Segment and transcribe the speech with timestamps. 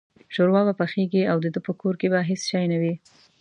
[0.35, 2.93] شوروا به پخېږي او دده په کور کې به هېڅ شی نه وي.